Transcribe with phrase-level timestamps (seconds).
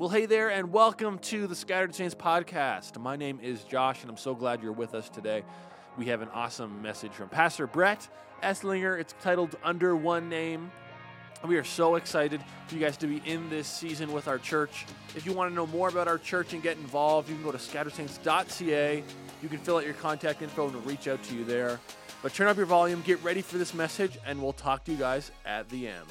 [0.00, 2.98] Well, hey there, and welcome to the Scattered Saints podcast.
[2.98, 5.42] My name is Josh, and I'm so glad you're with us today.
[5.98, 8.08] We have an awesome message from Pastor Brett
[8.42, 8.98] Esslinger.
[8.98, 10.72] It's titled Under One Name.
[11.46, 14.86] We are so excited for you guys to be in this season with our church.
[15.14, 17.52] If you want to know more about our church and get involved, you can go
[17.52, 19.04] to scatteredsaints.ca.
[19.42, 21.78] You can fill out your contact info and we'll reach out to you there.
[22.22, 24.96] But turn up your volume, get ready for this message, and we'll talk to you
[24.96, 26.06] guys at the end.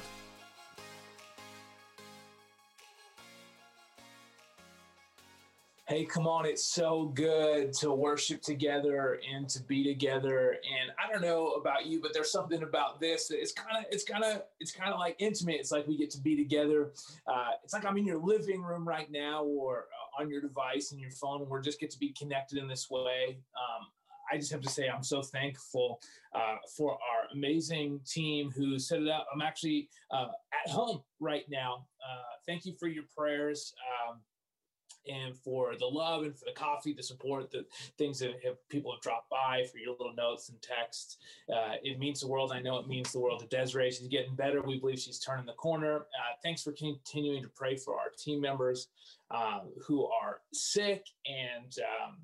[5.90, 6.46] Hey, come on.
[6.46, 10.52] It's so good to worship together and to be together.
[10.52, 13.86] And I don't know about you, but there's something about this that it's kind of,
[13.90, 15.56] it's kind of, it's kind of like intimate.
[15.56, 16.92] It's like we get to be together.
[17.26, 19.86] Uh, it's like I'm in your living room right now or
[20.20, 22.68] uh, on your device and your phone, and we're just get to be connected in
[22.68, 23.40] this way.
[23.58, 23.88] Um,
[24.32, 26.00] I just have to say, I'm so thankful
[26.36, 29.26] uh, for our amazing team who set it up.
[29.34, 31.88] I'm actually uh, at home right now.
[32.08, 33.74] Uh, thank you for your prayers.
[34.08, 34.20] Um,
[35.10, 37.66] and for the love and for the coffee, the support, the
[37.98, 41.18] things that have, people have dropped by for your little notes and texts.
[41.54, 42.52] Uh, it means the world.
[42.54, 43.92] I know it means the world to Desiree.
[43.92, 44.62] She's getting better.
[44.62, 45.98] We believe she's turning the corner.
[45.98, 48.88] Uh, thanks for continuing to pray for our team members
[49.32, 51.76] uh, who are sick and.
[51.80, 52.18] Um,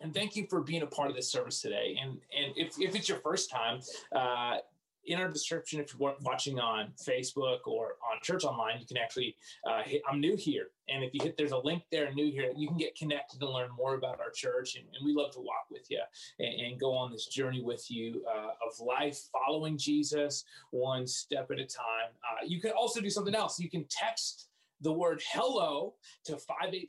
[0.00, 1.96] and thank you for being a part of this service today.
[2.02, 3.80] And and if, if it's your first time,
[4.14, 4.58] uh,
[5.06, 9.36] in our description, if you're watching on Facebook or on Church Online, you can actually
[9.68, 10.68] uh, hit I'm new here.
[10.88, 13.50] And if you hit, there's a link there, new here, you can get connected and
[13.50, 14.76] learn more about our church.
[14.76, 16.00] And, and we love to walk with you
[16.38, 21.50] and, and go on this journey with you uh, of life, following Jesus one step
[21.50, 22.10] at a time.
[22.22, 23.58] Uh, you can also do something else.
[23.58, 24.48] You can text
[24.84, 26.38] the word hello to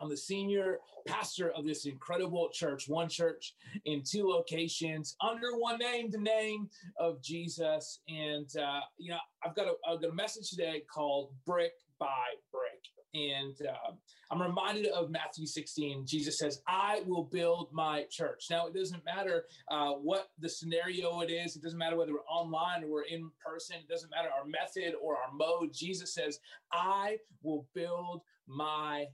[0.00, 3.54] I'm the senior pastor of this incredible church, one church
[3.86, 8.00] in two locations, under one name, the name of Jesus.
[8.06, 12.26] And, uh, you know, I've got, a, I've got a message today called Brick by
[12.52, 12.82] Brick.
[13.16, 13.92] And uh,
[14.30, 16.04] I'm reminded of Matthew 16.
[16.06, 18.46] Jesus says, I will build my church.
[18.50, 22.28] Now, it doesn't matter uh, what the scenario it is, it doesn't matter whether we're
[22.30, 25.72] online or we're in person, it doesn't matter our method or our mode.
[25.72, 26.40] Jesus says,
[26.72, 29.06] I will build my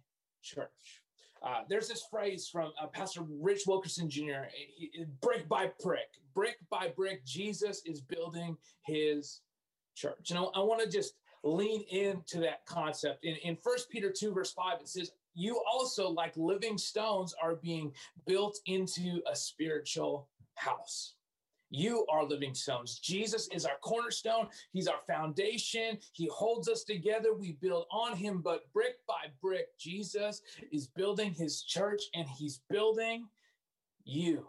[0.42, 1.02] church.
[1.40, 4.46] Uh, there's this phrase from uh, Pastor Rich Wilkerson Jr.
[4.52, 9.42] He, brick by brick, brick by brick, Jesus is building his
[9.94, 10.30] church.
[10.30, 13.24] And I, I want to just lean into that concept.
[13.24, 17.56] In, in 1 Peter 2, verse 5, it says, You also, like living stones, are
[17.56, 17.92] being
[18.26, 21.14] built into a spiritual house.
[21.74, 22.98] You are living stones.
[22.98, 24.48] Jesus is our cornerstone.
[24.72, 25.98] He's our foundation.
[26.12, 27.32] He holds us together.
[27.32, 32.60] We build on him, but brick by brick, Jesus is building his church and he's
[32.68, 33.26] building
[34.04, 34.46] you.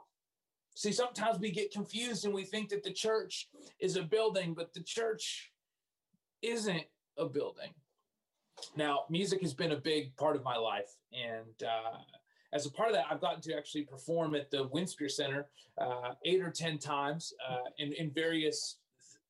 [0.75, 3.47] See, sometimes we get confused and we think that the church
[3.79, 5.52] is a building, but the church
[6.43, 6.83] isn't
[7.17, 7.71] a building.
[8.75, 10.95] Now, music has been a big part of my life.
[11.11, 11.97] And uh,
[12.53, 15.47] as a part of that, I've gotten to actually perform at the Winspear Center
[15.79, 18.77] uh, eight or 10 times uh, in, in various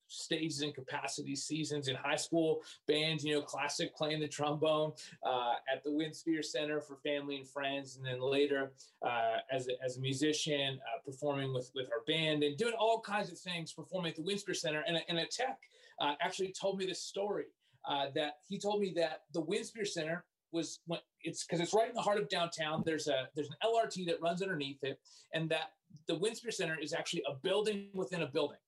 [0.06, 4.92] stages and capacities, seasons in high school bands, you know, classic playing the trombone
[5.26, 9.72] uh, at the Winspear Center for family and friends, and then later uh, as, a,
[9.84, 13.72] as a musician, uh, performing with, with our band and doing all kinds of things,
[13.72, 14.84] performing at the Winspear Center.
[14.86, 15.58] And, and a tech
[16.00, 17.46] uh, actually told me this story
[17.88, 20.78] uh, that he told me that the Winspear Center was
[21.22, 22.82] it's because it's right in the heart of downtown.
[22.86, 24.98] There's a there's an LRT that runs underneath it,
[25.34, 25.72] and that
[26.06, 28.58] the Winspear Center is actually a building within a building.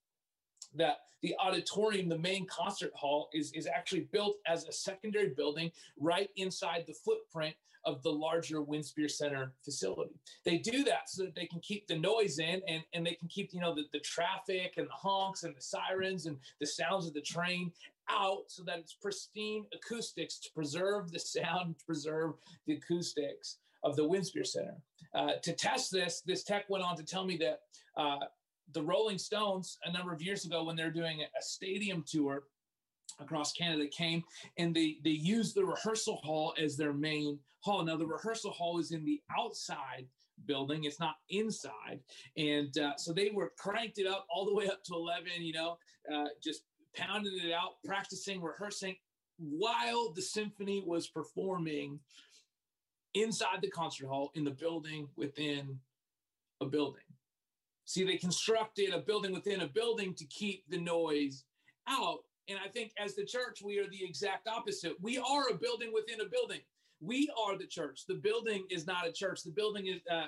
[0.75, 5.70] That the auditorium, the main concert hall, is is actually built as a secondary building
[5.98, 7.54] right inside the footprint
[7.86, 10.14] of the larger Winspear Center facility.
[10.44, 13.28] They do that so that they can keep the noise in and, and they can
[13.28, 17.06] keep, you know, the, the traffic and the honks and the sirens and the sounds
[17.06, 17.72] of the train
[18.10, 22.32] out so that it's pristine acoustics to preserve the sound, to preserve
[22.66, 24.76] the acoustics of the Winspear Center.
[25.14, 27.60] Uh, to test this, this tech went on to tell me that
[27.97, 28.18] uh,
[28.72, 32.44] the Rolling Stones, a number of years ago, when they're doing a stadium tour
[33.21, 34.22] across Canada, came
[34.59, 37.84] and they they used the rehearsal hall as their main hall.
[37.84, 40.07] Now the rehearsal hall is in the outside
[40.45, 41.98] building it's not inside
[42.36, 45.54] and uh, so they were cranked it up all the way up to 11 you
[45.54, 45.78] know
[46.13, 46.65] uh, just
[46.97, 48.97] pounding it out, practicing, rehearsing
[49.39, 52.01] while the symphony was performing
[53.15, 55.78] inside the concert hall in the building within
[56.60, 57.03] a building.
[57.84, 61.45] See, they constructed a building within a building to keep the noise
[61.89, 62.21] out.
[62.48, 64.95] And I think as the church, we are the exact opposite.
[65.01, 66.60] We are a building within a building.
[67.01, 68.03] We are the church.
[68.07, 69.43] The building is not a church.
[69.43, 70.27] The building is uh,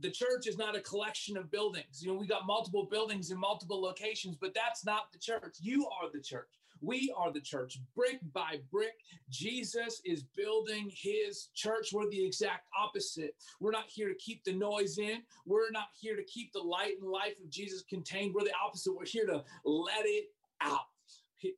[0.00, 2.02] the church is not a collection of buildings.
[2.02, 5.56] You know, we got multiple buildings in multiple locations, but that's not the church.
[5.60, 6.48] You are the church.
[6.82, 7.78] We are the church.
[7.94, 8.96] Brick by brick,
[9.30, 11.88] Jesus is building his church.
[11.92, 13.34] We're the exact opposite.
[13.60, 15.22] We're not here to keep the noise in.
[15.46, 18.34] We're not here to keep the light and life of Jesus contained.
[18.34, 18.94] We're the opposite.
[18.94, 20.26] We're here to let it
[20.60, 20.80] out.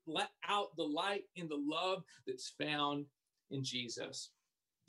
[0.06, 3.06] Let out the light and the love that's found
[3.50, 4.30] in Jesus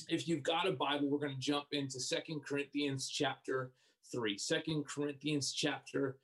[0.08, 3.72] if you've got a Bible, we're going to jump into Second Corinthians chapter
[4.12, 4.38] 3.
[4.38, 6.18] Second Corinthians chapter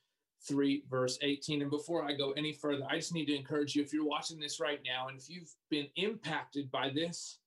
[0.48, 1.62] 3, verse 18.
[1.62, 4.39] And before I go any further, I just need to encourage you if you're watching
[4.39, 7.39] this right now and if you've been impacted by this,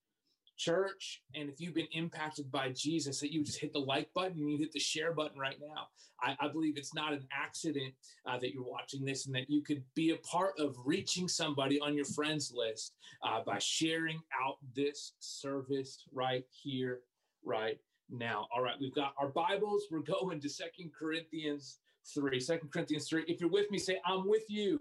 [0.58, 4.38] church and if you've been impacted by Jesus, that you just hit the like button
[4.38, 5.88] and you hit the share button right now.
[6.20, 7.94] I, I believe it's not an accident
[8.26, 11.81] uh, that you're watching this and that you could be a part of reaching somebody
[11.81, 17.00] on your friends list uh, by sharing out this service right here,
[17.44, 17.78] right
[18.10, 18.49] now.
[18.55, 19.84] All right, we've got our Bibles.
[19.90, 21.78] We're going to Second Corinthians
[22.14, 22.40] 3.
[22.40, 23.25] Second Corinthians 3.
[23.28, 24.81] If you're with me, say, I'm with you.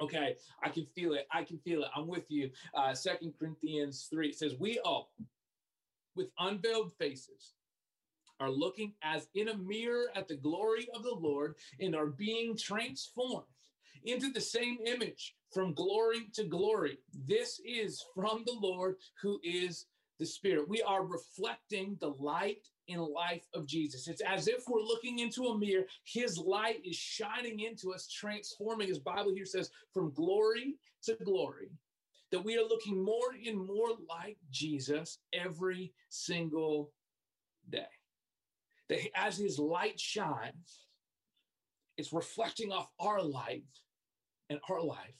[0.00, 1.26] Okay, I can feel it.
[1.32, 1.88] I can feel it.
[1.94, 2.50] I'm with you.
[2.74, 5.12] Uh, Second Corinthians 3 says, We all,
[6.16, 7.54] with unveiled faces,
[8.40, 12.56] are looking as in a mirror at the glory of the Lord and are being
[12.56, 13.44] transformed
[14.04, 16.98] into the same image from glory to glory.
[17.26, 19.86] This is from the Lord who is
[20.20, 20.68] the Spirit.
[20.68, 24.06] We are reflecting the light and life of Jesus.
[24.06, 25.86] It's as if we're looking into a mirror.
[26.04, 31.72] His light is shining into us, transforming, as Bible here says, from glory to glory.
[32.30, 36.92] That we are looking more and more like Jesus every single
[37.68, 37.82] day.
[38.88, 40.86] That as his light shines,
[41.96, 43.64] it's reflecting off our light
[44.50, 45.16] and our life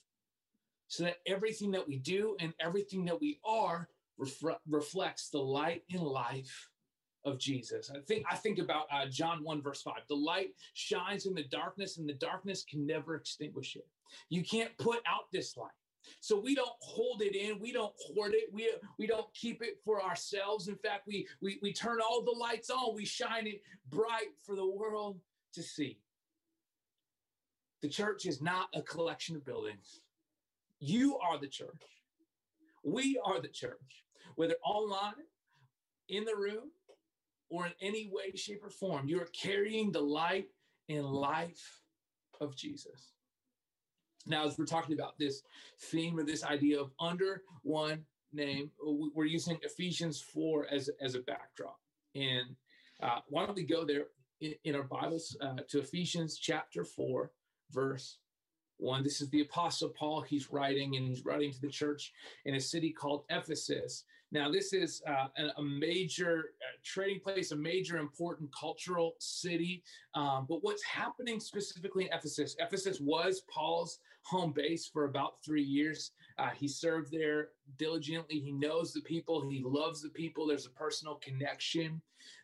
[0.88, 3.88] so that everything that we do and everything that we are
[4.68, 6.68] reflects the light and life
[7.24, 7.90] of Jesus.
[7.94, 9.94] I think I think about uh, John 1 verse 5.
[10.08, 13.86] The light shines in the darkness and the darkness can never extinguish it.
[14.28, 15.70] You can't put out this light.
[16.20, 19.78] So we don't hold it in, we don't hoard it, we, we don't keep it
[19.84, 20.68] for ourselves.
[20.68, 24.56] In fact, we, we we turn all the lights on, we shine it bright for
[24.56, 25.20] the world
[25.54, 25.98] to see.
[27.82, 30.00] The church is not a collection of buildings.
[30.80, 31.82] You are the church.
[32.82, 34.04] We are the church
[34.40, 35.26] whether online,
[36.08, 36.70] in the room,
[37.50, 40.46] or in any way, shape, or form, you're carrying the light
[40.88, 41.82] and life
[42.40, 43.12] of Jesus.
[44.26, 45.42] Now, as we're talking about this
[45.78, 48.02] theme or this idea of under one
[48.32, 51.78] name, we're using Ephesians 4 as, as a backdrop.
[52.14, 52.56] And
[53.02, 54.06] uh, why don't we go there
[54.40, 57.30] in, in our Bibles uh, to Ephesians chapter 4,
[57.72, 58.16] verse
[58.80, 59.02] 1.
[59.02, 60.22] This is the Apostle Paul.
[60.22, 62.12] He's writing, and he's writing to the church
[62.46, 64.04] in a city called Ephesus.
[64.32, 69.82] Now, this is uh, a, major uh, trading place, a major important cultural city.
[70.14, 72.54] Um, but what's happening specifically in Ephesus?
[72.60, 76.12] Ephesus was Paul's home base for about three years.
[76.40, 78.40] Uh, he served there diligently.
[78.40, 80.46] He knows the people, he loves the people.
[80.46, 82.00] There's a personal connection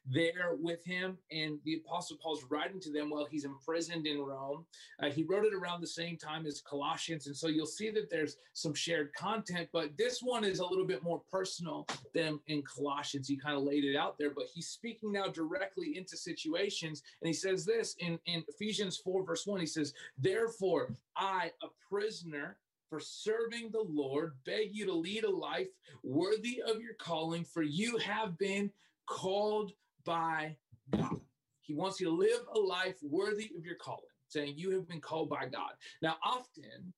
[0.07, 1.17] there with him.
[1.33, 4.67] And the Apostle Paul's writing to them while he's imprisoned in Rome.
[5.03, 7.27] Uh, he wrote it around the same time as Colossians.
[7.27, 10.87] And so you'll see that there's some shared content, but this one is a little
[10.87, 13.29] bit more personal than in Colossians.
[13.29, 17.03] He kind of laid it out there, but he's speaking now directly into situations.
[17.23, 19.61] And he says this in, in Ephesians 4, verse 1.
[19.61, 25.31] He says, Therefore, I, a prisoner, for serving the Lord, beg you to lead a
[25.31, 25.69] life
[26.03, 28.71] worthy of your calling, for you have been
[29.07, 29.73] called
[30.05, 30.57] by
[30.97, 31.21] God.
[31.61, 35.01] He wants you to live a life worthy of your calling, saying you have been
[35.01, 35.73] called by God.
[36.01, 36.93] Now, often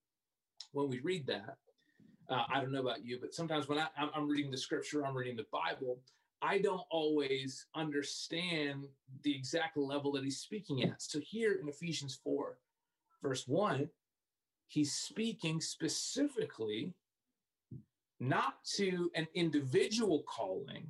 [0.73, 1.57] when we read that,
[2.29, 5.17] uh, I don't know about you, but sometimes when I, I'm reading the scripture, I'm
[5.17, 5.99] reading the Bible,
[6.43, 8.87] I don't always understand
[9.23, 11.01] the exact level that he's speaking at.
[11.01, 12.59] So here in Ephesians 4,
[13.23, 13.89] verse 1,
[14.69, 16.95] he's speaking specifically
[18.21, 20.87] not to an individual calling,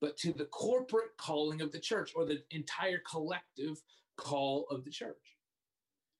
[0.00, 3.80] but to the corporate calling of the church or the entire collective
[4.16, 5.36] call of the church.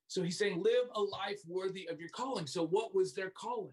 [0.06, 2.46] So he's saying, live a life worthy of your calling.
[2.46, 3.72] So, what was their calling?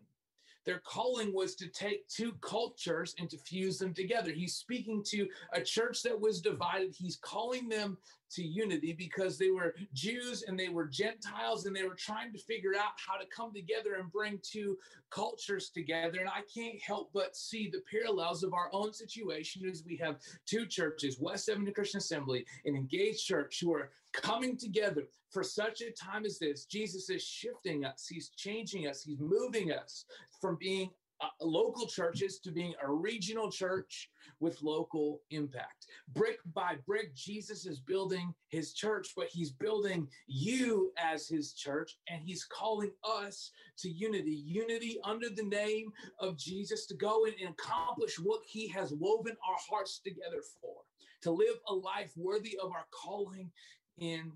[0.65, 4.31] Their calling was to take two cultures and to fuse them together.
[4.31, 6.95] He's speaking to a church that was divided.
[6.95, 7.97] He's calling them
[8.31, 12.39] to unity because they were Jews and they were Gentiles and they were trying to
[12.39, 14.77] figure out how to come together and bring two
[15.09, 16.19] cultures together.
[16.19, 20.17] And I can't help but see the parallels of our own situation as we have
[20.45, 25.81] two churches, West Seventy Christian Assembly and Engaged Church, who are coming together for such
[25.81, 26.65] a time as this.
[26.65, 30.05] Jesus is shifting us, He's changing us, He's moving us
[30.41, 30.89] from being
[31.21, 35.85] uh, local churches to being a regional church with local impact.
[36.13, 41.97] Brick by brick, Jesus is building his church, but he's building you as his church,
[42.09, 47.35] and he's calling us to unity unity under the name of Jesus to go and
[47.49, 50.77] accomplish what he has woven our hearts together for,
[51.21, 53.51] to live a life worthy of our calling
[53.99, 54.31] in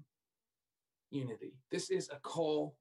[1.10, 1.54] unity.
[1.72, 2.76] This is a call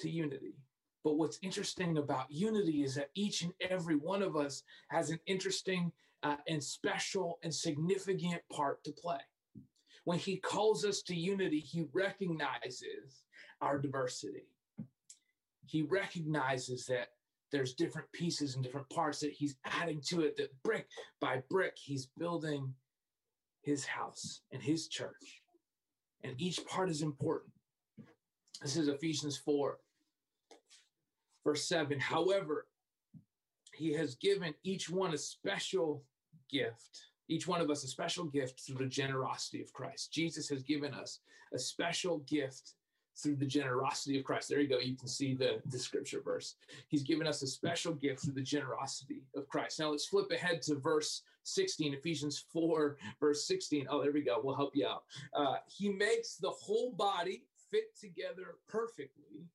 [0.00, 0.54] to unity.
[1.04, 5.18] But what's interesting about unity is that each and every one of us has an
[5.26, 5.92] interesting
[6.22, 9.18] uh, and special and significant part to play.
[10.04, 13.24] When he calls us to unity, he recognizes
[13.60, 14.46] our diversity.
[15.66, 17.08] He recognizes that
[17.50, 20.86] there's different pieces and different parts that he's adding to it, that brick
[21.20, 22.72] by brick, he's building
[23.62, 25.42] his house and his church.
[26.24, 27.52] And each part is important.
[28.60, 29.76] This is Ephesians 4,
[31.44, 31.98] verse 7.
[31.98, 32.66] However,
[33.74, 36.04] he has given each one a special
[36.50, 40.12] gift, each one of us a special gift through the generosity of Christ.
[40.12, 41.20] Jesus has given us
[41.54, 42.74] a special gift
[43.16, 44.48] through the generosity of Christ.
[44.48, 44.78] There you go.
[44.78, 46.56] You can see the, the scripture verse.
[46.88, 49.80] He's given us a special gift through the generosity of Christ.
[49.80, 53.86] Now let's flip ahead to verse 16, Ephesians 4, verse 16.
[53.90, 54.40] Oh, there we go.
[54.42, 55.04] We'll help you out.
[55.34, 59.46] Uh, he makes the whole body fit together perfectly.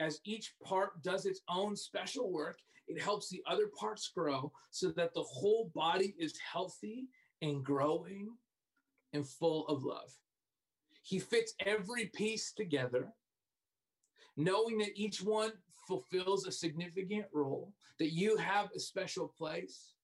[0.00, 4.88] As each part does its own special work, it helps the other parts grow so
[4.92, 7.06] that the whole body is healthy
[7.42, 8.30] and growing
[9.12, 10.10] and full of love.
[11.02, 13.12] He fits every piece together,
[14.36, 15.52] knowing that each one
[15.86, 19.94] fulfills a significant role, that you have a special place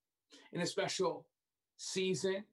[0.52, 1.26] in a special
[1.78, 2.44] season,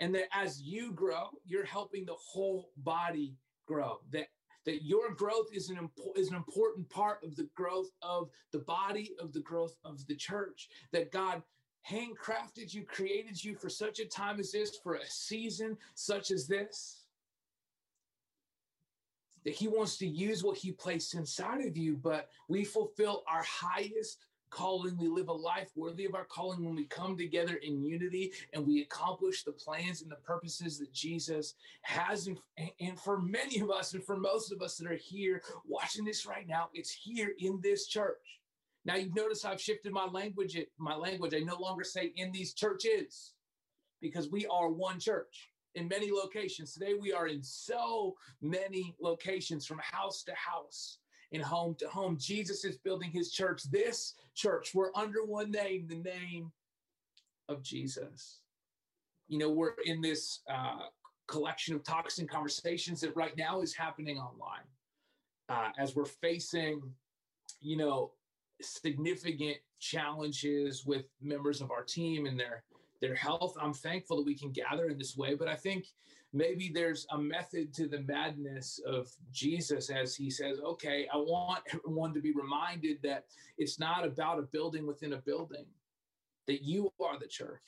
[0.00, 4.00] and that as you grow, you're helping the whole body grow.
[4.10, 4.26] That
[4.64, 8.60] that your growth is an, impo- is an important part of the growth of the
[8.60, 10.68] body, of the growth of the church.
[10.92, 11.42] That God
[11.88, 16.46] handcrafted you, created you for such a time as this, for a season such as
[16.46, 17.02] this
[19.44, 23.42] that he wants to use what he placed inside of you, but we fulfill our
[23.42, 24.18] highest
[24.52, 24.96] calling.
[24.96, 28.66] We live a life worthy of our calling when we come together in unity and
[28.66, 32.28] we accomplish the plans and the purposes that Jesus has.
[32.80, 36.26] And, for many of us, and for most of us that are here watching this
[36.26, 38.40] right now, it's here in this church.
[38.84, 40.56] Now you've noticed I've shifted my language.
[40.78, 41.34] My language.
[41.34, 43.32] I no longer say in these churches
[44.00, 46.74] because we are one church in many locations.
[46.74, 50.98] Today, we are in so many locations from house to house
[51.32, 52.16] and home to home.
[52.18, 53.62] Jesus is building his church.
[53.70, 56.52] This church, we're under one name, the name
[57.48, 58.40] of Jesus.
[59.28, 60.86] You know, we're in this uh,
[61.26, 64.66] collection of talks and conversations that right now is happening online
[65.48, 66.82] uh, as we're facing,
[67.60, 68.12] you know,
[68.60, 72.62] significant challenges with members of our team and their
[73.00, 73.56] their health.
[73.60, 75.86] I'm thankful that we can gather in this way, but I think
[76.32, 81.62] maybe there's a method to the madness of Jesus as he says, okay, I want
[81.72, 83.26] everyone to be reminded that
[83.58, 85.66] it's not about a building within a building,
[86.46, 87.60] that you are the church,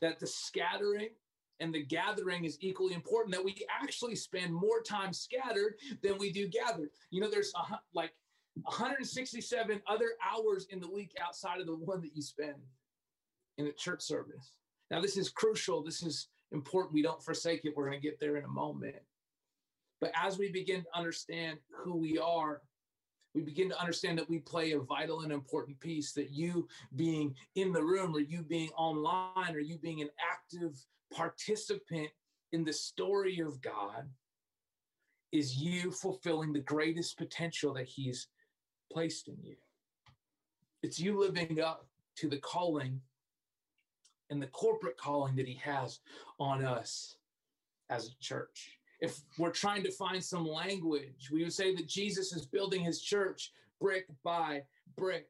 [0.00, 1.10] that the scattering
[1.60, 6.32] and the gathering is equally important, that we actually spend more time scattered than we
[6.32, 6.90] do gathered.
[7.10, 8.12] You know, there's a, like
[8.62, 12.56] 167 other hours in the week outside of the one that you spend
[13.56, 14.52] in a church service.
[14.90, 15.82] Now, this is crucial.
[15.82, 16.94] This is important.
[16.94, 17.74] We don't forsake it.
[17.76, 18.96] We're going to get there in a moment.
[20.00, 22.62] But as we begin to understand who we are,
[23.34, 27.34] we begin to understand that we play a vital and important piece, that you being
[27.56, 30.78] in the room or you being online or you being an active
[31.12, 32.08] participant
[32.52, 34.08] in the story of God
[35.32, 38.28] is you fulfilling the greatest potential that He's
[38.92, 39.56] placed in you.
[40.84, 43.00] It's you living up to the calling
[44.34, 46.00] and the corporate calling that he has
[46.40, 47.16] on us
[47.88, 48.78] as a church.
[49.00, 53.00] If we're trying to find some language, we would say that Jesus is building his
[53.00, 54.62] church brick by
[54.96, 55.28] brick.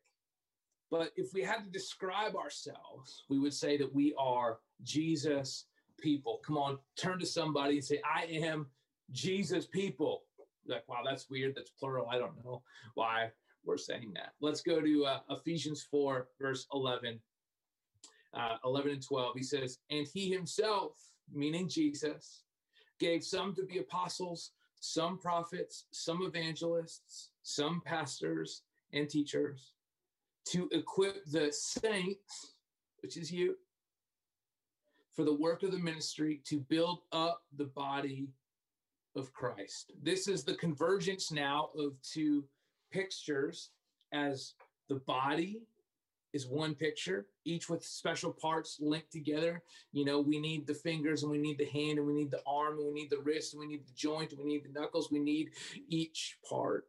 [0.90, 5.66] But if we had to describe ourselves, we would say that we are Jesus
[5.98, 6.40] people.
[6.46, 8.66] Come on, turn to somebody and say, I am
[9.10, 10.22] Jesus people.
[10.66, 11.54] Like, wow, that's weird.
[11.56, 12.08] That's plural.
[12.08, 12.62] I don't know
[12.94, 13.30] why
[13.66, 14.32] we're saying that.
[14.40, 17.20] Let's go to uh, Ephesians 4, verse 11
[18.36, 20.92] uh, 11 and 12, he says, And he himself,
[21.32, 22.42] meaning Jesus,
[23.00, 28.62] gave some to be apostles, some prophets, some evangelists, some pastors
[28.92, 29.72] and teachers
[30.46, 32.54] to equip the saints,
[33.00, 33.56] which is you,
[35.14, 38.28] for the work of the ministry to build up the body
[39.16, 39.92] of Christ.
[40.02, 42.44] This is the convergence now of two
[42.90, 43.70] pictures
[44.12, 44.54] as
[44.88, 45.62] the body
[46.34, 49.62] is one picture, each with special parts linked together.
[49.92, 52.42] You know, we need the fingers and we need the hand and we need the
[52.44, 54.78] arm and we need the wrist and we need the joint and we need the
[54.78, 55.12] knuckles.
[55.12, 55.52] We need
[55.88, 56.86] each part.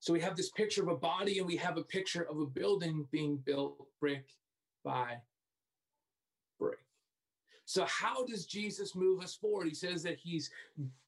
[0.00, 2.46] So we have this picture of a body and we have a picture of a
[2.46, 4.26] building being built brick
[4.84, 5.16] by.
[7.72, 9.66] So, how does Jesus move us forward?
[9.66, 10.50] He says that he's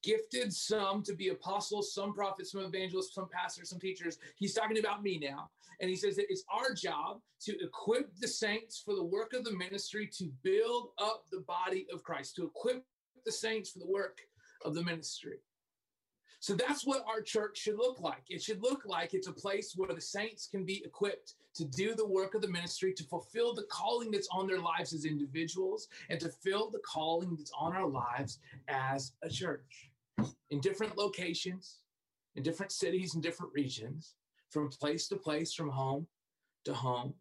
[0.01, 4.17] gifted some to be apostles, some prophets, some evangelists, some pastors, some teachers.
[4.35, 5.51] He's talking about me now.
[5.79, 9.43] And he says that it's our job to equip the saints for the work of
[9.43, 12.83] the ministry to build up the body of Christ, to equip
[13.27, 14.17] the saints for the work
[14.63, 15.37] of the ministry.
[16.45, 18.21] So that's what our church should look like.
[18.29, 21.95] It should look like it's a place where the saints can be equipped to do
[21.95, 25.87] the work of the ministry, to fulfill the calling that's on their lives as individuals,
[26.11, 28.37] and to fill the calling that's on our lives
[28.67, 29.89] as a church
[30.51, 31.79] in different locations,
[32.35, 34.13] in different cities, and different regions,
[34.51, 36.05] from place to place, from home
[36.63, 37.15] to home.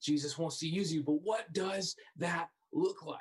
[0.00, 3.20] Jesus wants to use you, but what does that look like?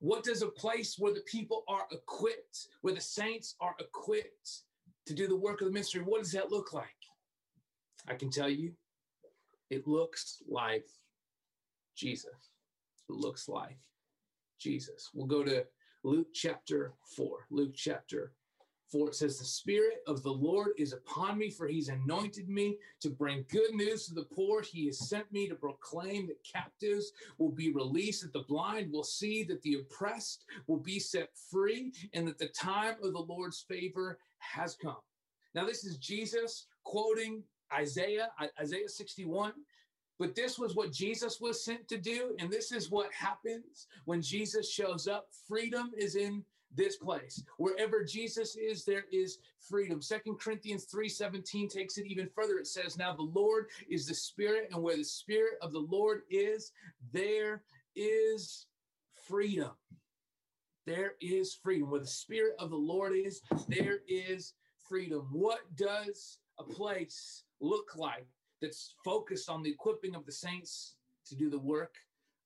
[0.00, 4.64] What does a place where the people are equipped, where the saints are equipped
[5.06, 6.86] to do the work of the ministry, what does that look like?
[8.08, 8.72] I can tell you,
[9.70, 10.86] it looks like
[11.96, 12.50] Jesus.
[13.08, 13.78] It looks like
[14.60, 15.10] Jesus.
[15.14, 15.64] We'll go to
[16.04, 17.46] Luke chapter 4.
[17.50, 18.32] Luke chapter
[18.90, 22.76] 4 it says, The Spirit of the Lord is upon me, for he's anointed me
[23.00, 24.62] to bring good news to the poor.
[24.62, 29.04] He has sent me to proclaim that captives will be released, that the blind will
[29.04, 33.60] see, that the oppressed will be set free, and that the time of the Lord's
[33.60, 34.96] favor has come.
[35.54, 39.52] Now, this is Jesus quoting Isaiah, Isaiah 61.
[40.18, 42.34] But this was what Jesus was sent to do.
[42.38, 45.28] And this is what happens when Jesus shows up.
[45.46, 46.42] Freedom is in
[46.74, 47.42] this place.
[47.58, 50.00] Wherever Jesus is, there is freedom.
[50.02, 52.58] Second Corinthians 3:17 takes it even further.
[52.58, 56.22] It says, Now the Lord is the Spirit, and where the Spirit of the Lord
[56.30, 56.72] is,
[57.12, 57.62] there
[57.94, 58.66] is
[59.26, 59.72] freedom.
[60.86, 61.90] There is freedom.
[61.90, 64.54] Where the Spirit of the Lord is, there is
[64.88, 65.28] freedom.
[65.32, 68.26] What does a place look like
[68.60, 70.94] that's focused on the equipping of the saints
[71.26, 71.94] to do the work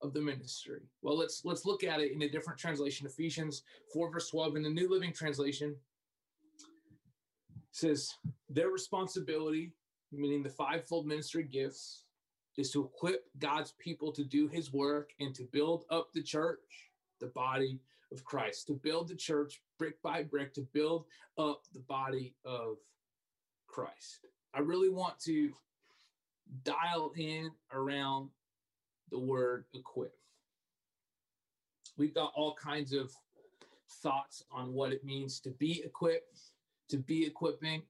[0.03, 0.81] of the ministry?
[1.03, 3.07] Well, let's let's look at it in a different translation.
[3.07, 5.77] Ephesians 4 verse 12 in the New Living Translation
[7.73, 8.15] says
[8.49, 9.73] their responsibility,
[10.13, 12.05] meaning the fivefold ministry gifts,
[12.57, 16.91] is to equip God's people to do his work and to build up the church,
[17.21, 17.81] the body
[18.13, 21.07] of Christ, to build the church brick by brick, to build
[21.39, 22.77] up the body of
[23.67, 24.27] Christ.
[24.53, 25.53] I really want to
[26.65, 28.31] dial in around
[29.11, 30.15] the word equip.
[31.97, 33.13] We've got all kinds of
[34.03, 36.39] thoughts on what it means to be equipped,
[36.89, 37.83] to be equipping,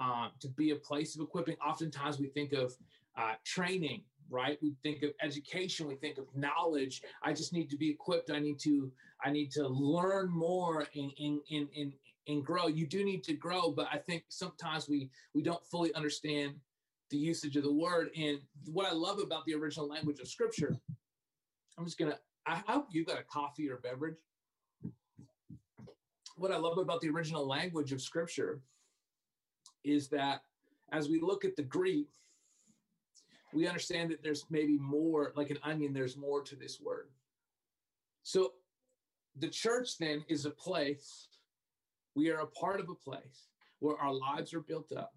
[0.00, 1.56] uh, to be a place of equipping.
[1.64, 2.74] Oftentimes we think of
[3.16, 4.58] uh, training, right?
[4.62, 7.02] We think of education, we think of knowledge.
[7.22, 8.30] I just need to be equipped.
[8.30, 8.90] I need to,
[9.22, 11.92] I need to learn more and, and, and, and,
[12.28, 12.68] and grow.
[12.68, 16.54] You do need to grow, but I think sometimes we we don't fully understand
[17.12, 18.10] the usage of the word.
[18.16, 18.40] And
[18.72, 20.76] what I love about the original language of scripture,
[21.78, 24.16] I'm just gonna, I hope you got a coffee or beverage.
[26.36, 28.62] What I love about the original language of scripture
[29.84, 30.40] is that
[30.90, 32.08] as we look at the Greek,
[33.52, 37.08] we understand that there's maybe more, like an onion, there's more to this word.
[38.22, 38.54] So
[39.36, 41.28] the church then is a place,
[42.14, 43.48] we are a part of a place
[43.80, 45.12] where our lives are built up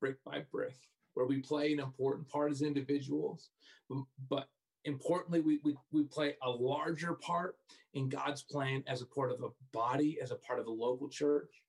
[0.00, 0.76] brick by brick
[1.14, 3.50] where we play an important part as individuals,
[4.28, 4.48] but
[4.84, 7.56] importantly, we, we, we play a larger part
[7.94, 11.08] in God's plan as a part of a body, as a part of a local
[11.08, 11.62] church.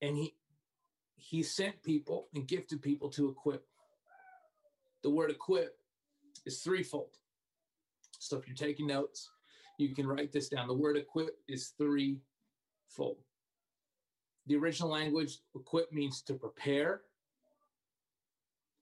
[0.00, 0.34] And he
[1.16, 3.66] he sent people and gifted people to equip.
[5.02, 5.76] The word equip
[6.46, 7.10] is threefold.
[8.18, 9.28] So if you're taking notes,
[9.78, 10.68] you can write this down.
[10.68, 13.18] The word equip is threefold.
[14.48, 17.02] The original language, equip means to prepare.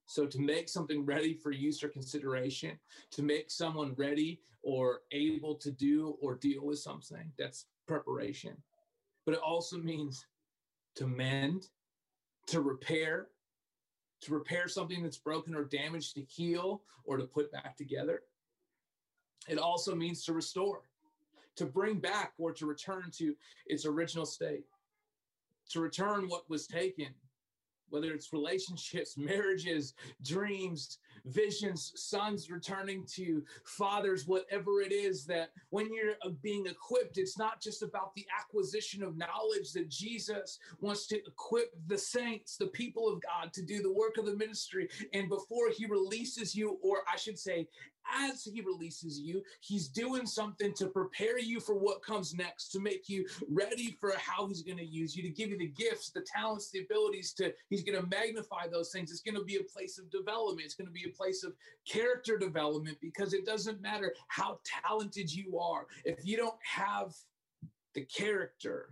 [0.07, 2.79] So to make something ready for use or consideration,
[3.11, 8.57] to make someone ready or able to do or deal with something, that's preparation.
[9.25, 10.25] But it also means
[10.95, 11.67] to mend,
[12.47, 13.27] to repair,
[14.21, 18.23] to repair something that's broken or damaged, to heal or to put back together.
[19.49, 20.83] It also means to restore,
[21.57, 23.35] to bring back or to return to
[23.67, 24.65] its original state
[25.71, 27.09] to return what was taken,
[27.89, 35.93] whether it's relationships, marriages, dreams, visions, sons returning to fathers, whatever it is that when
[35.93, 41.07] you're uh, being equipped, it's not just about the acquisition of knowledge that Jesus wants
[41.09, 44.89] to equip the saints, the people of God, to do the work of the ministry.
[45.12, 47.69] And before he releases you, or I should say,
[48.15, 52.81] as he releases you, he's doing something to prepare you for what comes next, to
[52.81, 56.11] make you ready for how he's going to use you, to give you the gifts,
[56.11, 59.11] the talents, the abilities to, he's going to magnify those things.
[59.11, 60.65] It's going to be a place of development.
[60.65, 61.55] It's going to be a place of
[61.87, 65.87] character development because it doesn't matter how talented you are.
[66.05, 67.15] If you don't have
[67.95, 68.91] the character,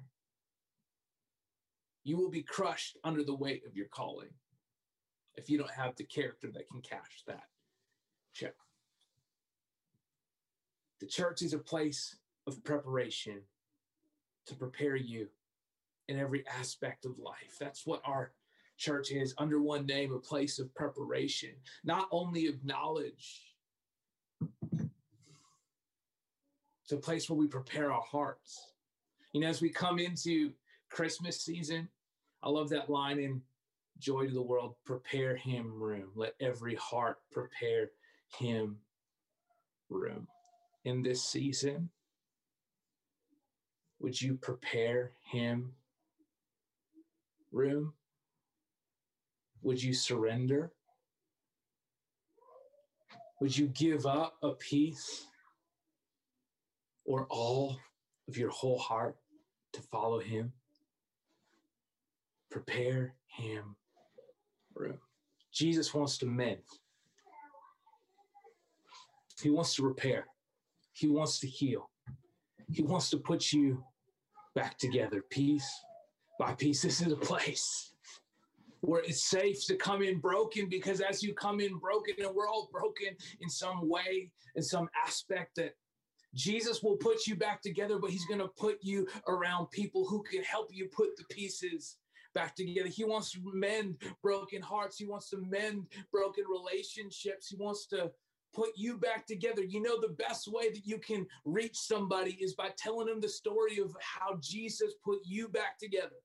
[2.05, 4.31] you will be crushed under the weight of your calling
[5.37, 7.45] if you don't have the character that can cash that
[8.33, 8.55] check.
[11.01, 13.41] The church is a place of preparation
[14.47, 15.29] to prepare you
[16.09, 17.57] in every aspect of life.
[17.59, 18.33] That's what our
[18.77, 21.51] church is under one name, a place of preparation,
[21.85, 23.55] not only of knowledge.
[26.83, 28.73] It's a place where we prepare our hearts.
[29.33, 30.53] You know, as we come into
[30.91, 31.89] Christmas season,
[32.43, 33.41] I love that line in
[33.99, 36.11] Joy to the World prepare him room.
[36.15, 37.91] Let every heart prepare
[38.39, 38.79] him
[39.89, 40.27] room
[40.85, 41.91] in this season?
[44.01, 45.73] Would you prepare him
[47.53, 47.95] room?
[49.65, 50.73] Would you surrender?
[53.41, 55.27] Would you give up a piece
[57.07, 57.79] or all
[58.29, 59.17] of your whole heart
[59.73, 60.53] to follow him?
[62.51, 63.75] Prepare him
[64.75, 64.99] room.
[65.51, 66.61] Jesus wants to mend.
[69.41, 70.27] He wants to repair.
[70.93, 71.89] He wants to heal.
[72.71, 73.83] He wants to put you
[74.55, 75.69] back together, piece
[76.39, 76.83] by piece.
[76.83, 77.94] This is a place
[78.85, 82.49] where it's safe to come in broken because as you come in broken, and we're
[82.49, 83.09] all broken
[83.41, 85.75] in some way, in some aspect, that
[86.35, 90.23] Jesus will put you back together, but he's going to put you around people who
[90.23, 91.97] can help you put the pieces
[92.35, 92.89] back together.
[92.89, 94.99] He wants to mend broken hearts.
[94.99, 97.49] He wants to mend broken relationships.
[97.49, 98.11] He wants to
[98.53, 99.63] put you back together.
[99.63, 103.29] You know, the best way that you can reach somebody is by telling them the
[103.29, 106.17] story of how Jesus put you back together.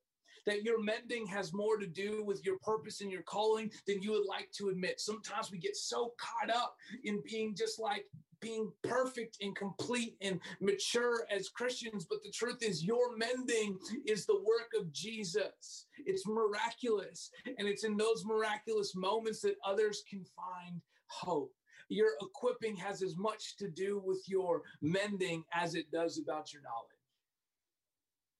[0.46, 4.12] That your mending has more to do with your purpose and your calling than you
[4.12, 5.00] would like to admit.
[5.00, 8.06] Sometimes we get so caught up in being just like
[8.42, 12.06] being perfect and complete and mature as Christians.
[12.10, 15.88] But the truth is, your mending is the work of Jesus.
[16.06, 17.32] It's miraculous.
[17.58, 21.52] And it's in those miraculous moments that others can find hope
[21.90, 26.62] your equipping has as much to do with your mending as it does about your
[26.62, 26.86] knowledge.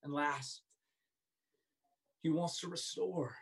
[0.04, 0.62] And last,
[2.22, 3.36] he wants to restore.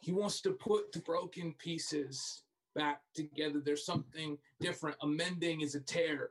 [0.00, 2.42] He wants to put the broken pieces
[2.74, 3.60] back together.
[3.64, 4.96] There's something different.
[5.02, 6.30] A mending is a tear.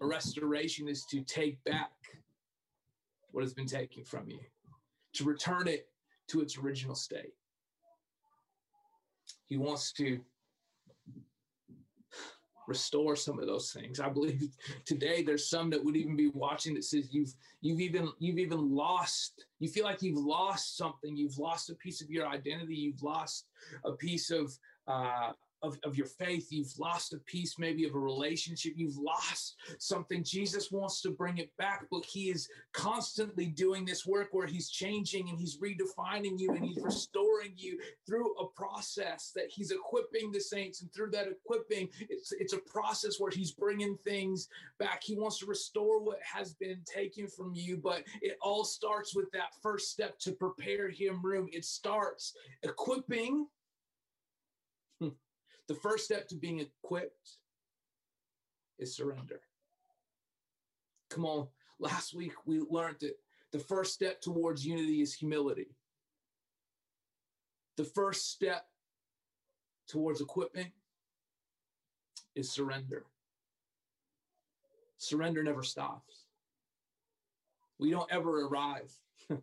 [0.00, 1.90] A restoration is to take back
[3.32, 4.40] what has been taken from you,
[5.14, 5.88] to return it
[6.28, 7.34] to its original state.
[9.46, 10.20] He wants to
[12.68, 13.98] restore some of those things.
[13.98, 14.50] I believe
[14.84, 18.70] today there's some that would even be watching that says you've you've even you've even
[18.74, 19.44] lost.
[19.58, 21.16] You feel like you've lost something.
[21.16, 22.76] You've lost a piece of your identity.
[22.76, 23.46] You've lost
[23.84, 26.48] a piece of uh, of, of your faith.
[26.50, 28.72] You've lost a piece, maybe, of a relationship.
[28.76, 30.22] You've lost something.
[30.24, 34.70] Jesus wants to bring it back, but he is constantly doing this work where he's
[34.70, 40.30] changing and he's redefining you and he's restoring you through a process that he's equipping
[40.32, 40.82] the saints.
[40.82, 45.02] And through that equipping, it's, it's a process where he's bringing things back.
[45.02, 49.30] He wants to restore what has been taken from you, but it all starts with
[49.32, 51.48] that first step to prepare him room.
[51.52, 53.46] It starts equipping
[55.68, 57.36] the first step to being equipped
[58.78, 59.40] is surrender.
[61.10, 61.48] Come on.
[61.78, 63.16] Last week we learned that
[63.52, 65.68] the first step towards unity is humility.
[67.76, 68.66] The first step
[69.86, 70.72] towards equipping
[72.34, 73.04] is surrender.
[74.96, 76.24] Surrender never stops.
[77.78, 78.90] We don't ever arrive.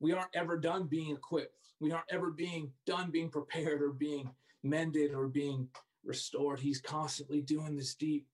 [0.00, 1.68] we aren't ever done being equipped.
[1.80, 4.30] We aren't ever being done being prepared or being
[4.62, 5.68] mended or being
[6.04, 6.60] restored.
[6.60, 8.26] He's constantly doing this deep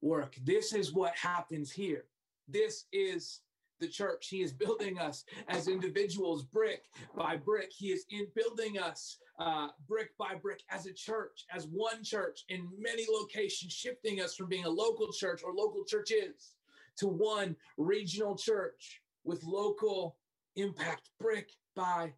[0.00, 0.36] work.
[0.44, 2.04] This is what happens here.
[2.48, 3.40] This is
[3.80, 4.28] the church.
[4.28, 6.84] He is building us as individuals, brick
[7.16, 7.70] by brick.
[7.76, 12.44] He is in building us uh, brick by brick as a church, as one church
[12.48, 16.54] in many locations, shifting us from being a local church or local churches
[16.98, 20.16] to one regional church with local
[20.56, 22.12] impact, brick by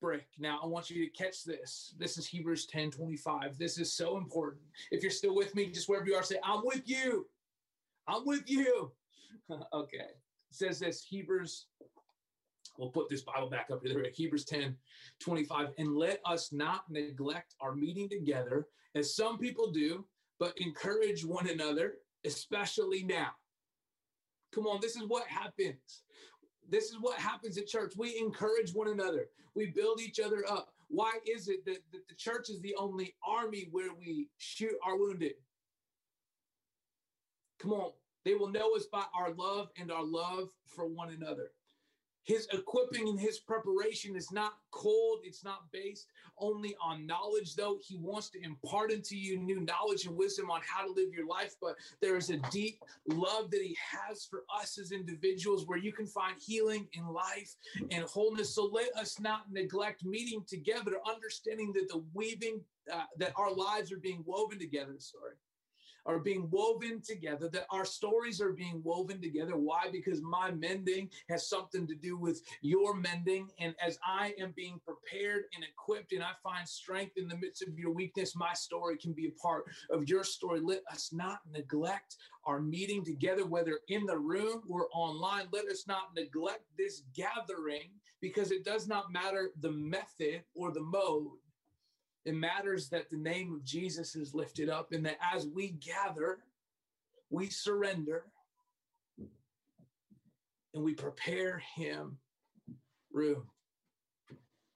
[0.00, 0.26] brick.
[0.38, 1.94] Now I want you to catch this.
[1.98, 3.58] This is Hebrews 10 25.
[3.58, 4.62] This is so important.
[4.90, 7.26] If you're still with me, just wherever you are, say, I'm with you.
[8.08, 8.90] I'm with you.
[9.72, 9.98] okay.
[9.98, 10.16] It
[10.50, 11.66] says this Hebrews,
[12.78, 14.06] we'll put this Bible back up here.
[14.12, 14.76] Hebrews 10
[15.20, 15.68] 25.
[15.78, 20.04] And let us not neglect our meeting together as some people do,
[20.38, 23.30] but encourage one another, especially now.
[24.52, 26.02] Come on, this is what happens.
[26.70, 27.94] This is what happens at church.
[27.96, 30.72] We encourage one another, we build each other up.
[30.88, 34.98] Why is it that, that the church is the only army where we shoot our
[34.98, 35.34] wounded?
[37.60, 37.92] Come on,
[38.24, 41.52] they will know us by our love and our love for one another.
[42.24, 45.20] His equipping and his preparation is not cold.
[45.24, 46.06] It's not based
[46.38, 47.78] only on knowledge, though.
[47.82, 51.26] He wants to impart into you new knowledge and wisdom on how to live your
[51.26, 51.54] life.
[51.60, 55.92] But there is a deep love that he has for us as individuals where you
[55.92, 57.54] can find healing in life
[57.90, 58.54] and wholeness.
[58.54, 62.60] So let us not neglect meeting together, understanding that the weaving,
[62.92, 64.94] uh, that our lives are being woven together.
[64.98, 65.34] Sorry
[66.06, 69.56] are being woven together, that our stories are being woven together.
[69.56, 69.88] Why?
[69.90, 73.48] Because my mending has something to do with your mending.
[73.58, 77.62] And as I am being prepared and equipped, and I find strength in the midst
[77.62, 80.60] of your weakness, my story can be a part of your story.
[80.60, 85.48] Let us not neglect our meeting together, whether in the room or online.
[85.52, 90.82] Let us not neglect this gathering because it does not matter the method or the
[90.82, 91.38] mode
[92.24, 96.38] it matters that the name of Jesus is lifted up and that as we gather,
[97.30, 98.24] we surrender
[100.74, 102.18] and we prepare him
[103.12, 103.42] room.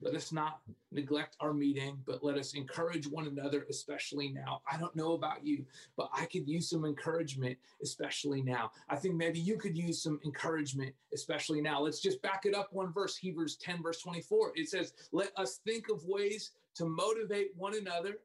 [0.00, 0.60] Let us not
[0.92, 4.60] neglect our meeting, but let us encourage one another, especially now.
[4.70, 5.64] I don't know about you,
[5.96, 8.70] but I could use some encouragement, especially now.
[8.88, 11.80] I think maybe you could use some encouragement, especially now.
[11.80, 14.52] Let's just back it up one verse, Hebrews 10, verse 24.
[14.56, 18.18] It says, Let us think of ways to motivate one another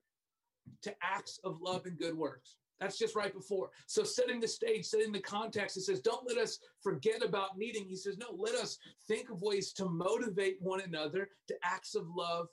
[0.82, 2.58] to acts of love and good works.
[2.80, 3.72] That's just right before.
[3.88, 7.86] So, setting the stage, setting the context, it says, don't let us forget about meeting.
[7.86, 12.06] He says, no, let us think of ways to motivate one another to acts of
[12.16, 12.48] love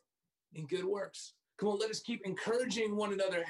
[0.54, 1.34] and good works.
[1.58, 3.44] Come on, let us keep encouraging one another,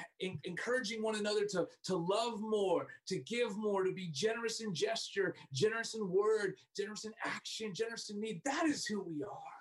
[0.45, 5.35] encouraging one another to, to love more, to give more, to be generous in gesture,
[5.51, 8.41] generous in word, generous in action, generous in need.
[8.45, 9.56] That is who we are.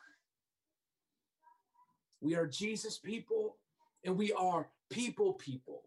[2.20, 3.56] We are Jesus people
[4.04, 5.82] and we are people people.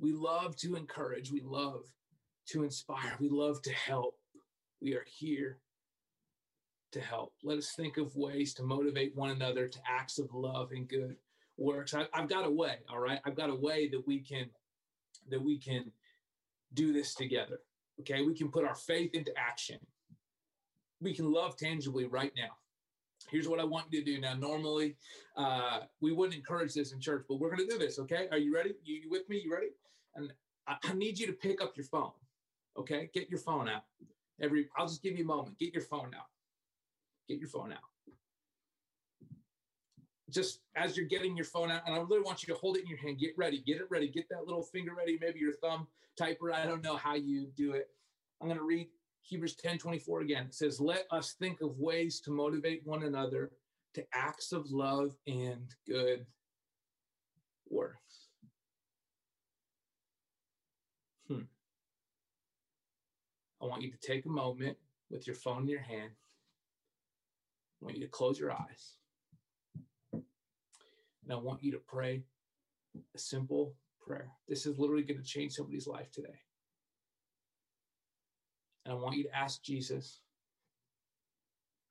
[0.00, 1.84] We love to encourage, we love
[2.48, 4.18] to inspire, we love to help.
[4.80, 5.58] We are here
[6.92, 7.32] to help.
[7.42, 11.16] Let us think of ways to motivate one another to acts of love and good
[11.56, 11.94] works.
[11.94, 13.20] I, have got a way, all right?
[13.24, 14.50] I've got a way that we can
[15.30, 15.90] that we can
[16.74, 17.60] do this together.
[18.00, 19.78] Okay, we can put our faith into action.
[21.00, 22.56] We can love tangibly right now
[23.34, 24.20] here's what I want you to do.
[24.20, 24.94] Now, normally
[25.36, 27.98] uh, we wouldn't encourage this in church, but we're going to do this.
[27.98, 28.28] Okay.
[28.30, 28.74] Are you ready?
[28.84, 29.42] You, you with me?
[29.44, 29.70] You ready?
[30.14, 30.32] And
[30.68, 32.12] I, I, need you to pick up your phone.
[32.78, 33.10] Okay.
[33.12, 33.82] Get your phone out.
[34.40, 35.58] Every, I'll just give you a moment.
[35.58, 36.28] Get your phone out.
[37.28, 37.78] Get your phone out.
[40.30, 42.82] Just as you're getting your phone out, and I really want you to hold it
[42.82, 43.18] in your hand.
[43.18, 43.58] Get ready.
[43.58, 44.08] Get it ready.
[44.08, 45.18] Get that little finger ready.
[45.20, 45.88] Maybe your thumb
[46.20, 46.52] typer.
[46.52, 47.88] I don't know how you do it.
[48.40, 48.88] I'm going to read
[49.24, 50.46] Hebrews 10 24 again.
[50.46, 53.50] It says, Let us think of ways to motivate one another
[53.94, 56.26] to acts of love and good
[57.70, 58.28] works.
[61.28, 61.46] Hmm.
[63.62, 64.76] I want you to take a moment
[65.10, 66.10] with your phone in your hand.
[67.80, 68.96] I want you to close your eyes.
[70.12, 72.24] And I want you to pray
[73.14, 73.74] a simple
[74.06, 74.32] prayer.
[74.48, 76.43] This is literally going to change somebody's life today.
[78.84, 80.20] And I want you to ask Jesus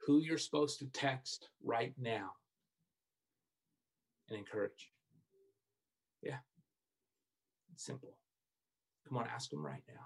[0.06, 2.32] who you're supposed to text right now
[4.29, 4.91] and encourage.
[6.21, 6.38] Yeah,
[7.73, 8.17] it's simple.
[9.08, 10.06] Come on, ask him right now.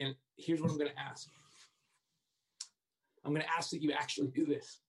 [0.00, 1.28] And here's what I'm going to ask
[3.24, 4.80] I'm going to ask that you actually do this.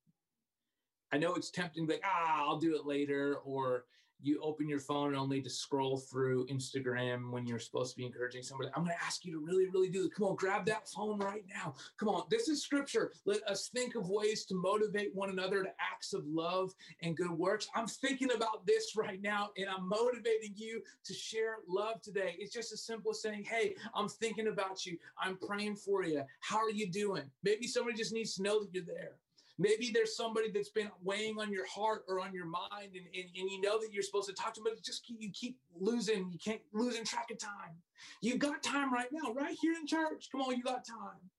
[1.11, 3.85] I know it's tempting, like, ah, I'll do it later, or
[4.25, 8.43] you open your phone only to scroll through Instagram when you're supposed to be encouraging
[8.43, 8.69] somebody.
[8.75, 10.13] I'm going to ask you to really, really do it.
[10.15, 11.75] Come on, grab that phone right now.
[11.97, 13.11] Come on, this is scripture.
[13.25, 17.31] Let us think of ways to motivate one another to acts of love and good
[17.31, 17.67] works.
[17.75, 22.35] I'm thinking about this right now, and I'm motivating you to share love today.
[22.39, 24.97] It's just as simple as saying, Hey, I'm thinking about you.
[25.21, 26.23] I'm praying for you.
[26.39, 27.23] How are you doing?
[27.43, 29.13] Maybe somebody just needs to know that you're there.
[29.59, 33.25] Maybe there's somebody that's been weighing on your heart or on your mind, and, and,
[33.37, 35.59] and you know that you're supposed to talk to them, but just keep, you keep
[35.79, 36.31] losing.
[36.31, 37.75] You can't losing track of time.
[38.21, 40.29] You've got time right now, right here in church.
[40.31, 41.29] Come on, you got time.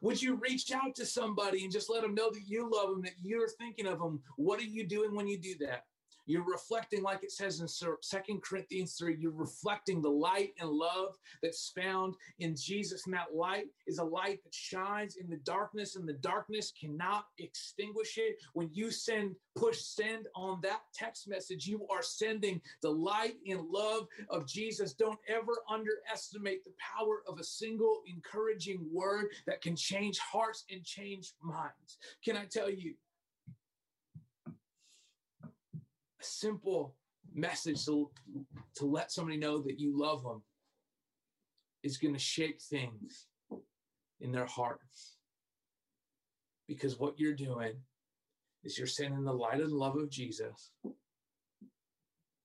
[0.00, 3.02] Would you reach out to somebody and just let them know that you love them,
[3.02, 4.20] that you're thinking of them?
[4.36, 5.84] What are you doing when you do that?
[6.26, 7.68] You're reflecting, like it says in
[8.00, 13.06] Second Corinthians 3, you're reflecting the light and love that's found in Jesus.
[13.06, 17.26] And that light is a light that shines in the darkness, and the darkness cannot
[17.38, 18.36] extinguish it.
[18.54, 23.66] When you send, push send on that text message, you are sending the light and
[23.68, 24.94] love of Jesus.
[24.94, 30.84] Don't ever underestimate the power of a single encouraging word that can change hearts and
[30.84, 31.98] change minds.
[32.24, 32.94] Can I tell you?
[36.24, 36.94] Simple
[37.34, 38.10] message to,
[38.76, 40.42] to let somebody know that you love them
[41.82, 43.26] is going to shake things
[44.20, 45.16] in their hearts.
[46.68, 47.72] Because what you're doing
[48.64, 50.70] is you're sending the light and love of Jesus,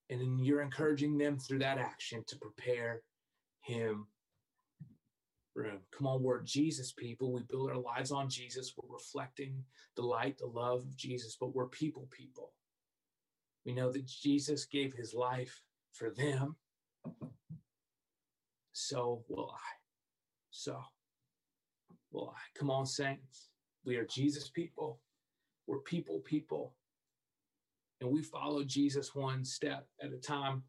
[0.09, 3.01] and you're encouraging them through that action to prepare
[3.61, 4.07] Him
[5.57, 5.79] room.
[5.91, 7.33] Come on, we're Jesus people.
[7.33, 8.73] We build our lives on Jesus.
[8.77, 9.63] We're reflecting
[9.95, 12.51] the light, the love of Jesus, but we're people people.
[13.67, 16.55] We know that Jesus gave his life for them.
[18.71, 19.75] So will I.
[20.51, 20.79] So
[22.13, 22.39] will I.
[22.57, 23.49] Come on, saints.
[23.83, 25.01] We are Jesus people.
[25.67, 26.75] We're people, people.
[27.99, 30.63] And we follow Jesus one step at a time.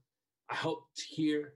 [0.51, 1.55] I hope to hear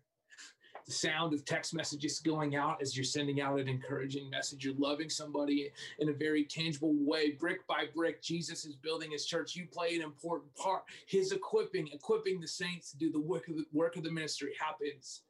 [0.87, 4.65] the sound of text messages going out as you're sending out an encouraging message.
[4.65, 8.23] You're loving somebody in a very tangible way, brick by brick.
[8.23, 9.57] Jesus is building his church.
[9.57, 10.83] You play an important part.
[11.07, 14.53] His equipping, equipping the saints to do the work of the, work of the ministry
[14.59, 15.23] happens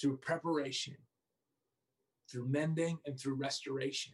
[0.00, 0.96] through preparation,
[2.30, 4.12] through mending, and through restoration.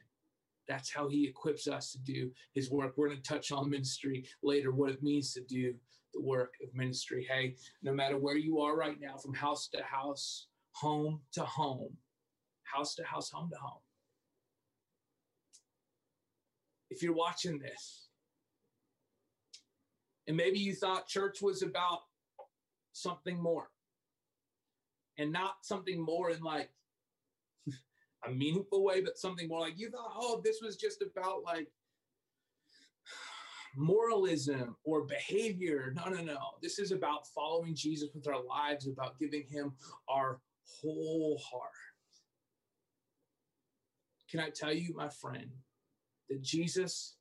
[0.68, 2.94] That's how he equips us to do his work.
[2.96, 5.75] We're going to touch on ministry later, what it means to do
[6.16, 7.27] the work of ministry.
[7.31, 10.46] Hey, no matter where you are right now, from house to house,
[10.81, 11.97] home to home,
[12.65, 13.81] house to house, home to home.
[16.91, 18.09] If you're watching this,
[20.29, 22.01] and maybe you thought church was about
[22.93, 23.71] something more,
[25.19, 26.71] and not something more in like
[28.27, 31.69] a meaningful way, but something more like you thought, oh, this was just about like
[33.77, 35.95] moralism or behavior.
[35.97, 36.39] No, no, no.
[36.62, 39.73] This is about following Jesus with our lives, about giving him
[40.09, 40.41] our
[40.81, 41.71] whole heart.
[44.31, 45.51] Can I tell you, my friend,
[46.29, 47.17] that Jesus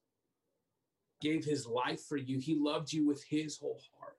[1.21, 2.39] gave his life for you?
[2.39, 4.17] He loved you with his whole heart.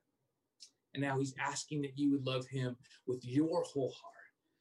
[0.95, 4.12] And now he's asking that you would love him with your whole heart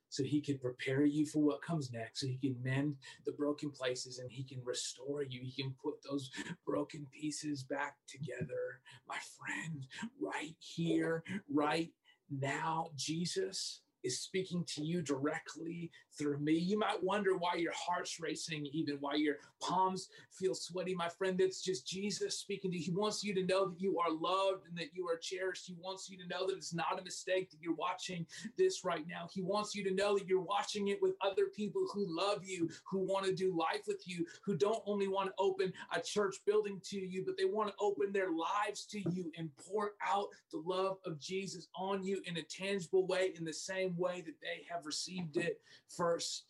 [0.10, 3.69] so he can prepare you for what comes next, so he can mend the broken
[3.69, 5.41] places and he can restore you.
[5.43, 6.32] He can put those
[6.65, 8.80] broken pieces back together.
[9.08, 9.86] My friend,
[10.21, 11.91] right here, right
[12.30, 16.53] now, Jesus is speaking to you directly through me.
[16.53, 20.93] You might wonder why your heart's racing, even why your palms feel sweaty.
[20.93, 22.83] My friend, it's just Jesus speaking to you.
[22.83, 25.65] He wants you to know that you are loved and that you are cherished.
[25.65, 28.25] He wants you to know that it's not a mistake that you're watching
[28.57, 29.27] this right now.
[29.31, 32.69] He wants you to know that you're watching it with other people who love you,
[32.89, 36.35] who want to do life with you, who don't only want to open a church
[36.45, 40.27] building to you, but they want to open their lives to you and pour out
[40.51, 44.39] the love of Jesus on you in a tangible way in the same way that
[44.41, 46.45] they have received it first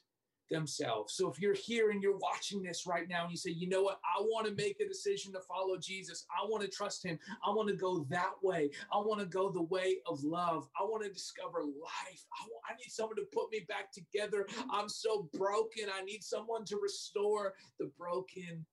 [0.49, 1.13] themselves.
[1.13, 3.81] So if you're here and you're watching this right now and you say, you know
[3.81, 6.25] what, I want to make a decision to follow Jesus.
[6.29, 7.17] I want to trust him.
[7.45, 8.69] I want to go that way.
[8.93, 10.67] I want to go the way of love.
[10.79, 12.25] I want to discover life.
[12.39, 14.45] I, want, I need someone to put me back together.
[14.71, 15.85] I'm so broken.
[15.93, 18.65] I need someone to restore the broken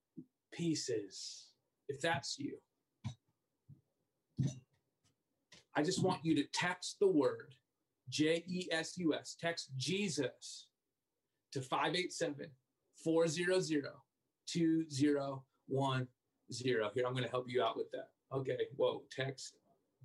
[0.51, 1.47] pieces.
[1.89, 2.57] If that's you,
[5.75, 7.55] I just want you to text the word
[8.09, 9.35] J E S U S.
[9.39, 10.67] Text Jesus
[11.51, 12.49] to 587
[13.03, 13.83] 400
[14.47, 16.07] 2010.
[16.49, 18.09] Here, I'm going to help you out with that.
[18.33, 19.57] Okay, whoa, text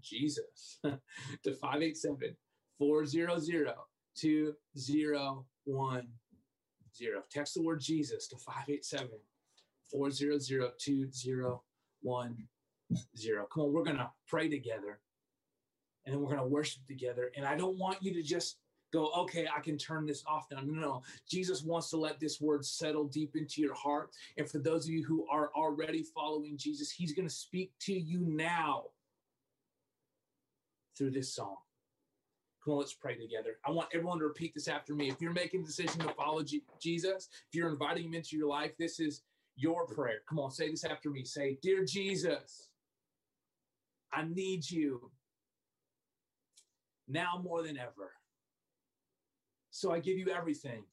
[0.03, 0.99] Jesus to
[1.55, 2.37] 587
[2.79, 3.75] 400
[4.17, 6.09] 2010.
[7.31, 9.09] Text the word Jesus to 587
[9.91, 10.41] 400
[10.79, 12.49] 2010.
[13.53, 15.01] Come on, we're going to pray together
[16.09, 17.31] and then we're going to worship together.
[17.37, 18.57] And I don't want you to just
[18.95, 20.61] go, okay, I can turn this off now.
[20.65, 24.09] No, no, Jesus wants to let this word settle deep into your heart.
[24.39, 27.93] And for those of you who are already following Jesus, he's going to speak to
[27.93, 28.85] you now
[30.97, 31.57] through this song.
[32.65, 33.59] Come on, let's pray together.
[33.67, 35.11] I want everyone to repeat this after me.
[35.11, 38.49] If you're making a decision to follow G- Jesus, if you're inviting him into your
[38.49, 39.25] life, this is
[39.57, 40.21] your prayer.
[40.27, 41.25] Come on, say this after me.
[41.25, 42.71] Say, Dear Jesus,
[44.11, 45.11] I need you
[47.09, 48.13] now more than ever.
[49.71, 50.85] So I give you everything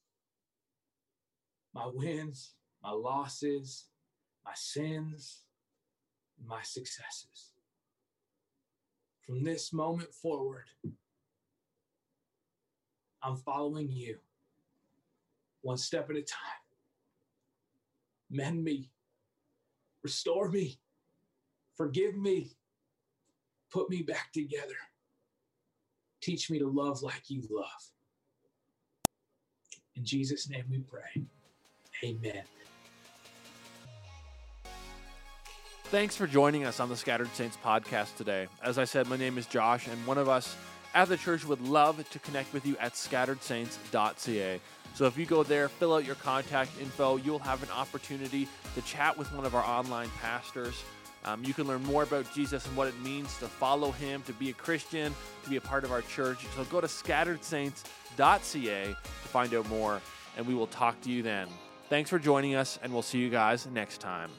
[1.74, 3.84] my wins, my losses,
[4.44, 5.42] my sins,
[6.46, 7.52] my successes.
[9.26, 10.64] From this moment forward,
[13.22, 14.18] I'm following you
[15.60, 16.62] one step at a time.
[18.30, 18.90] Mend me,
[20.02, 20.78] restore me,
[21.74, 22.52] forgive me,
[23.70, 24.76] put me back together.
[26.20, 27.66] Teach me to love like you love.
[29.94, 31.24] In Jesus' name we pray.
[32.04, 32.42] Amen.
[35.84, 38.48] Thanks for joining us on the Scattered Saints podcast today.
[38.62, 40.56] As I said, my name is Josh, and one of us
[40.94, 44.60] at the church would love to connect with you at scatteredsaints.ca.
[44.94, 48.82] So if you go there, fill out your contact info, you'll have an opportunity to
[48.82, 50.82] chat with one of our online pastors.
[51.26, 54.32] Um, you can learn more about Jesus and what it means to follow him, to
[54.32, 56.46] be a Christian, to be a part of our church.
[56.54, 60.00] So go to scatteredsaints.ca to find out more,
[60.36, 61.48] and we will talk to you then.
[61.88, 64.30] Thanks for joining us, and we'll see you guys next time.